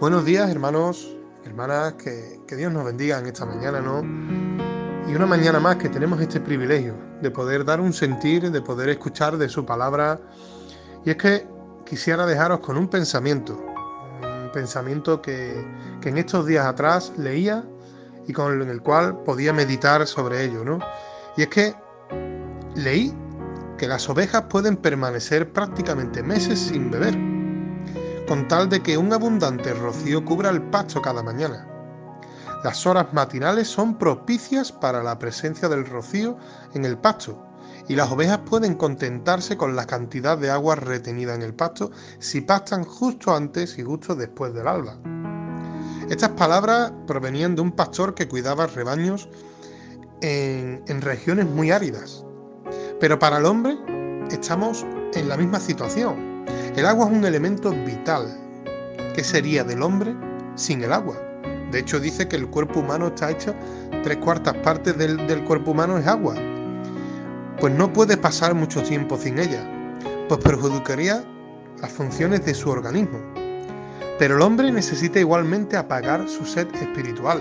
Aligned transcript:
Buenos 0.00 0.24
días, 0.24 0.48
hermanos, 0.48 1.16
hermanas, 1.44 1.94
que, 1.94 2.40
Dios 2.56 2.72
nos 2.72 2.84
bendiga 2.84 3.18
en 3.18 3.26
esta 3.26 3.44
mañana, 3.44 3.80
¿no? 3.80 4.00
Y 5.10 5.14
una 5.16 5.26
mañana 5.26 5.58
más 5.58 5.74
que 5.74 5.88
tenemos 5.88 6.20
este 6.20 6.38
privilegio 6.40 6.94
de 7.20 7.32
poder 7.32 7.64
dar 7.64 7.80
un 7.80 7.92
sentir, 7.92 8.48
de 8.52 8.62
poder 8.62 8.90
escuchar 8.90 9.36
de 9.36 9.48
su 9.48 9.66
palabra. 9.66 10.20
Y 11.04 11.10
es 11.10 11.16
que 11.16 11.48
quisiera 11.84 12.26
dejaros 12.26 12.60
con 12.60 12.76
un 12.76 12.86
pensamiento, 12.86 13.60
un 14.22 14.52
pensamiento 14.52 15.20
que, 15.20 15.66
que 16.00 16.10
en 16.10 16.18
estos 16.18 16.46
días 16.46 16.64
atrás 16.64 17.12
leía 17.16 17.64
y 18.28 18.32
con 18.32 18.70
el 18.70 18.80
cual 18.82 19.24
podía 19.24 19.52
meditar 19.52 20.06
sobre 20.06 20.44
ello, 20.44 20.64
¿no? 20.64 20.78
Y 21.36 21.42
es 21.42 21.48
que 21.48 21.74
leí 22.76 23.12
que 23.76 23.88
las 23.88 24.08
ovejas 24.08 24.44
pueden 24.48 24.76
permanecer 24.76 25.52
prácticamente 25.52 26.22
meses 26.22 26.60
sin 26.60 26.88
beber 26.88 27.27
con 28.28 28.46
tal 28.46 28.68
de 28.68 28.82
que 28.82 28.98
un 28.98 29.10
abundante 29.10 29.72
rocío 29.72 30.22
cubra 30.22 30.50
el 30.50 30.60
pasto 30.60 31.00
cada 31.00 31.22
mañana. 31.22 31.66
Las 32.62 32.86
horas 32.86 33.06
matinales 33.14 33.68
son 33.68 33.96
propicias 33.96 34.70
para 34.70 35.02
la 35.02 35.18
presencia 35.18 35.66
del 35.66 35.86
rocío 35.86 36.36
en 36.74 36.84
el 36.84 36.98
pasto 36.98 37.42
y 37.88 37.96
las 37.96 38.10
ovejas 38.10 38.40
pueden 38.44 38.74
contentarse 38.74 39.56
con 39.56 39.74
la 39.74 39.86
cantidad 39.86 40.36
de 40.36 40.50
agua 40.50 40.74
retenida 40.74 41.34
en 41.34 41.40
el 41.40 41.54
pasto 41.54 41.90
si 42.18 42.42
pastan 42.42 42.84
justo 42.84 43.34
antes 43.34 43.78
y 43.78 43.82
justo 43.82 44.14
después 44.14 44.52
del 44.52 44.68
alba. 44.68 44.98
Estas 46.10 46.30
palabras 46.30 46.92
provenían 47.06 47.54
de 47.54 47.62
un 47.62 47.72
pastor 47.72 48.14
que 48.14 48.28
cuidaba 48.28 48.66
rebaños 48.66 49.26
en, 50.20 50.82
en 50.86 51.00
regiones 51.00 51.46
muy 51.46 51.70
áridas. 51.70 52.24
Pero 53.00 53.18
para 53.18 53.38
el 53.38 53.46
hombre 53.46 53.78
estamos 54.30 54.84
en 55.14 55.30
la 55.30 55.38
misma 55.38 55.60
situación 55.60 56.27
el 56.78 56.86
agua 56.86 57.06
es 57.06 57.12
un 57.12 57.24
elemento 57.24 57.72
vital. 57.72 58.26
¿Qué 59.14 59.24
sería 59.24 59.64
del 59.64 59.82
hombre 59.82 60.14
sin 60.54 60.82
el 60.82 60.92
agua? 60.92 61.16
De 61.72 61.80
hecho, 61.80 61.98
dice 61.98 62.28
que 62.28 62.36
el 62.36 62.46
cuerpo 62.48 62.80
humano 62.80 63.08
está 63.08 63.30
hecho, 63.30 63.52
tres 64.04 64.18
cuartas 64.18 64.54
partes 64.58 64.96
del, 64.96 65.44
cuerpo 65.44 65.72
humano 65.72 65.98
es 65.98 66.06
agua. 66.06 66.36
Pues 67.60 67.74
no 67.74 67.92
puede 67.92 68.16
pasar 68.16 68.54
mucho 68.54 68.80
tiempo 68.82 69.18
sin 69.18 69.40
ella, 69.40 69.68
pues 70.28 70.40
perjudicaría 70.40 71.24
las 71.80 71.90
funciones 71.90 72.44
de 72.46 72.54
su 72.54 72.70
organismo. 72.70 73.18
Pero 74.20 74.36
el 74.36 74.42
hombre 74.42 74.70
necesita 74.70 75.18
igualmente 75.18 75.76
apagar 75.76 76.28
su 76.28 76.44
sed 76.46 76.68
espiritual. 76.76 77.40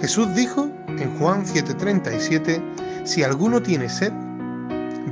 Jesús 0.00 0.34
dijo 0.34 0.70
en 0.88 1.18
Juan 1.18 1.44
7:37, 1.44 2.62
si 3.04 3.22
alguno 3.22 3.62
tiene 3.62 3.88
sed, 3.88 4.12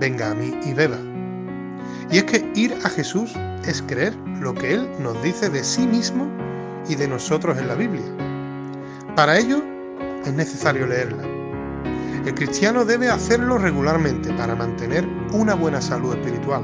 venga 0.01 0.31
a 0.31 0.35
mí 0.35 0.59
y 0.65 0.73
beba. 0.73 0.99
Y 2.11 2.19
es 2.19 2.25
que 2.25 2.51
ir 2.55 2.77
a 2.85 2.89
Jesús 2.89 3.35
es 3.67 3.83
creer 3.83 4.15
lo 4.41 4.55
que 4.55 4.75
Él 4.75 4.89
nos 5.01 5.21
dice 5.23 5.49
de 5.49 5.65
sí 5.65 5.87
mismo 5.87 6.29
y 6.89 6.95
de 6.95 7.09
nosotros 7.09 7.59
en 7.59 7.69
la 7.69 7.75
Biblia. 7.75 8.05
Para 9.17 9.39
ello 9.39 9.63
es 10.25 10.33
necesario 10.33 10.87
leerla. 10.87 11.23
El 12.27 12.35
cristiano 12.35 12.85
debe 12.85 13.11
hacerlo 13.11 13.59
regularmente 13.59 14.33
para 14.35 14.55
mantener 14.55 15.07
una 15.33 15.55
buena 15.55 15.81
salud 15.81 16.15
espiritual. 16.15 16.63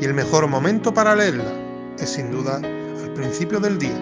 Y 0.00 0.04
el 0.04 0.14
mejor 0.14 0.46
momento 0.46 0.94
para 0.94 1.16
leerla 1.16 1.52
es 1.98 2.10
sin 2.10 2.30
duda 2.30 2.56
al 2.56 3.12
principio 3.14 3.60
del 3.60 3.78
día. 3.78 3.96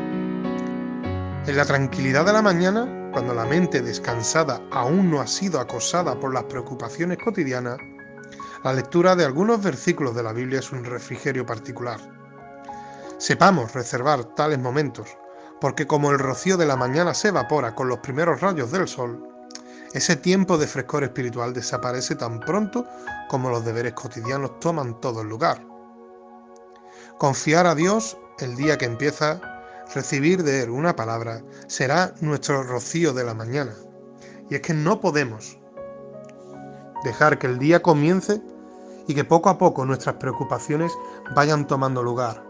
En 1.47 1.57
la 1.57 1.65
tranquilidad 1.65 2.25
de 2.25 2.33
la 2.33 2.43
mañana, 2.43 3.11
cuando 3.13 3.35
la 3.35 3.45
mente 3.45 3.83
descansada 3.83 4.61
aún 4.71 5.11
no 5.11 5.21
ha 5.21 5.27
sido 5.27 5.59
acosada 5.59 6.19
por 6.19 6.33
las 6.33 6.45
preocupaciones 6.45 7.19
cotidianas, 7.19 7.79
la 8.65 8.73
lectura 8.73 9.17
de 9.17 9.25
algunos 9.25 9.61
versículos 9.61 10.15
de 10.15 10.23
la 10.23 10.33
Biblia 10.33 10.61
es 10.61 10.71
un 10.71 10.85
refrigerio 10.85 11.45
particular. 11.45 11.99
Sepamos 13.19 13.73
reservar 13.73 14.23
tales 14.37 14.61
momentos, 14.61 15.09
porque 15.61 15.87
como 15.87 16.13
el 16.13 16.19
rocío 16.19 16.57
de 16.57 16.67
la 16.67 16.77
mañana 16.77 17.13
se 17.13 17.29
evapora 17.29 17.75
con 17.75 17.89
los 17.89 17.99
primeros 17.99 18.41
rayos 18.41 18.71
del 18.71 18.87
sol, 18.87 19.29
ese 19.95 20.15
tiempo 20.17 20.59
de 20.59 20.69
frescor 20.69 21.03
espiritual 21.03 21.53
desaparece 21.53 22.15
tan 22.15 22.39
pronto 22.41 22.87
como 23.29 23.51
los 23.51 23.65
deberes 23.65 23.95
cotidianos 23.95 24.59
toman 24.61 25.01
todo 25.01 25.23
el 25.23 25.29
lugar. 25.29 25.67
Confiar 27.19 27.67
a 27.67 27.75
Dios 27.75 28.17
el 28.39 28.55
día 28.57 28.79
que 28.79 28.87
empieza, 28.87 29.41
recibir 29.93 30.45
de 30.45 30.63
Él 30.63 30.71
una 30.71 30.95
palabra, 30.95 31.43
será 31.67 32.15
nuestro 32.21 32.63
rocío 32.63 33.13
de 33.13 33.25
la 33.25 33.35
mañana. 33.35 33.75
Y 34.49 34.55
es 34.55 34.61
que 34.63 34.73
no 34.73 35.01
podemos 35.01 35.59
dejar 37.05 37.39
que 37.39 37.47
el 37.47 37.59
día 37.59 37.83
comience 37.83 38.41
y 39.07 39.15
que 39.15 39.25
poco 39.25 39.49
a 39.49 39.59
poco 39.59 39.85
nuestras 39.85 40.17
preocupaciones 40.17 40.93
vayan 41.35 41.67
tomando 41.67 42.03
lugar. 42.03 42.45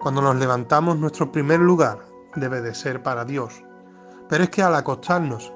Cuando 0.00 0.22
nos 0.22 0.36
levantamos, 0.36 0.98
nuestro 0.98 1.32
primer 1.32 1.60
lugar 1.60 1.98
debe 2.36 2.60
de 2.60 2.74
ser 2.74 3.02
para 3.02 3.24
Dios. 3.24 3.62
Pero 4.28 4.44
es 4.44 4.50
que 4.50 4.62
al 4.62 4.74
acostarnos, 4.74 5.52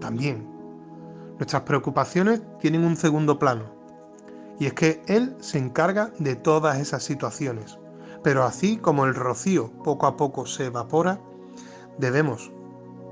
también, 0.00 0.48
nuestras 1.38 1.62
preocupaciones 1.62 2.42
tienen 2.58 2.84
un 2.84 2.96
segundo 2.96 3.38
plano. 3.38 3.64
Y 4.58 4.66
es 4.66 4.74
que 4.74 5.02
Él 5.06 5.36
se 5.40 5.58
encarga 5.58 6.12
de 6.18 6.36
todas 6.36 6.78
esas 6.78 7.02
situaciones. 7.02 7.78
Pero 8.22 8.44
así 8.44 8.76
como 8.76 9.04
el 9.04 9.14
rocío 9.14 9.70
poco 9.82 10.06
a 10.06 10.16
poco 10.16 10.46
se 10.46 10.66
evapora, 10.66 11.20
debemos 11.98 12.52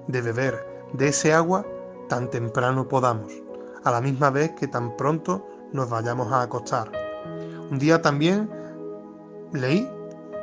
de 0.06 0.22
beber 0.22 0.66
de 0.92 1.08
ese 1.08 1.32
agua 1.32 1.66
tan 2.08 2.30
temprano 2.30 2.88
podamos, 2.88 3.32
a 3.84 3.90
la 3.90 4.00
misma 4.00 4.30
vez 4.30 4.52
que 4.52 4.68
tan 4.68 4.96
pronto 4.96 5.46
nos 5.72 5.88
vayamos 5.88 6.30
a 6.32 6.42
acostar. 6.42 6.90
Un 7.70 7.78
día 7.78 8.00
también 8.02 8.50
leí 9.52 9.88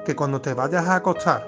que 0.05 0.15
cuando 0.15 0.41
te 0.41 0.53
vayas 0.53 0.87
a 0.87 0.95
acostar, 0.95 1.45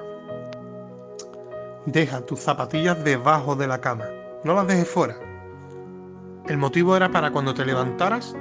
deja 1.86 2.22
tus 2.22 2.40
zapatillas 2.40 3.04
debajo 3.04 3.56
de 3.56 3.68
la 3.68 3.82
cama, 3.82 4.06
no 4.44 4.54
las 4.54 4.68
dejes 4.68 4.88
fuera. 4.88 5.16
El 6.48 6.58
motivo 6.58 6.96
era 6.96 7.12
para 7.12 7.32
cuando 7.32 7.54
te 7.54 7.66
levantaras, 7.66 8.36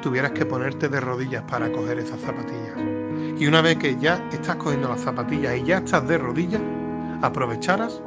tuvieras 0.00 0.32
que 0.32 0.46
ponerte 0.46 0.88
de 0.88 1.00
rodillas 1.00 1.44
para 1.50 1.70
coger 1.70 1.98
esas 1.98 2.20
zapatillas. 2.20 2.76
Y 3.38 3.46
una 3.46 3.60
vez 3.60 3.76
que 3.78 3.98
ya 3.98 4.22
estás 4.32 4.56
cogiendo 4.56 4.88
las 4.88 5.00
zapatillas 5.00 5.56
y 5.56 5.64
ya 5.64 5.78
estás 5.78 6.06
de 6.06 6.18
rodillas, 6.18 6.62
aprovecharas 7.22 8.00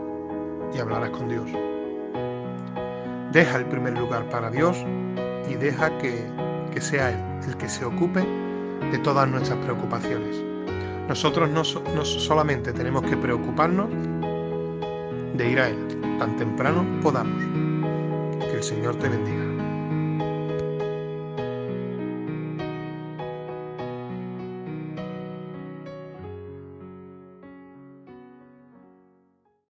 y 0.73 0.79
hablarás 0.79 1.11
con 1.11 1.29
Dios. 1.29 1.49
Deja 3.31 3.57
el 3.57 3.65
primer 3.65 3.97
lugar 3.97 4.29
para 4.29 4.49
Dios 4.49 4.77
y 5.49 5.55
deja 5.55 5.97
que, 5.97 6.23
sea 6.79 7.09
Él 7.09 7.47
el 7.47 7.57
que 7.57 7.69
se 7.69 7.85
ocupe 7.85 8.25
de 8.91 8.97
todas 8.99 9.29
nuestras 9.29 9.57
preocupaciones. 9.59 10.41
Nosotros 11.07 11.49
no, 11.49 11.61
no 11.95 12.05
solamente 12.05 12.73
tenemos 12.73 13.03
que 13.03 13.15
preocuparnos 13.15 13.89
de 15.37 15.49
ir 15.49 15.59
a 15.59 15.69
Él 15.69 16.17
tan 16.19 16.35
temprano 16.37 16.85
podamos. 17.01 17.41
Que 18.39 18.57
el 18.57 18.63
Señor 18.63 18.95
te 18.97 19.09
bendiga. 19.09 19.54